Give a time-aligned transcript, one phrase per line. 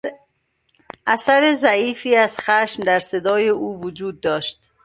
[1.07, 4.61] اثر ضعیفی از خشم در صدای او وجود داشت.